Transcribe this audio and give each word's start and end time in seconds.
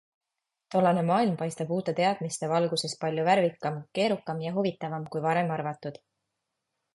Tollane 0.75 1.01
maailm 1.09 1.35
paistab 1.41 1.73
uute 1.75 1.93
teadmiste 1.99 2.49
valguses 2.53 2.95
palju 3.03 3.27
värvikam, 3.29 3.77
keerukam 3.99 4.43
ja 4.47 4.55
huvitavam 4.57 5.07
kui 5.13 5.23
varem 5.29 5.55
arvatud. 5.59 6.03